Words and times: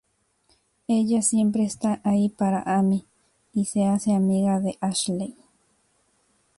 Ella 0.87 1.21
siempre 1.21 1.61
está 1.63 2.01
ahí 2.03 2.29
para 2.29 2.63
Amy 2.63 3.05
y 3.53 3.65
se 3.65 3.85
hace 3.85 4.15
amiga 4.15 4.59
de 4.59 4.75
Ashley. 4.81 5.37